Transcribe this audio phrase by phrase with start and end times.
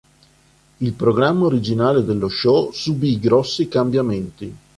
[0.77, 4.55] Il programma originale dello show subì grossi cambiamenti.